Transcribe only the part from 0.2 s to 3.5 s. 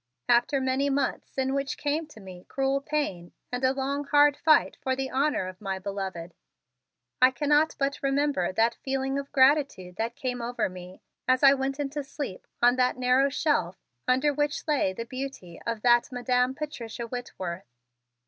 After many months in which came to me cruel pain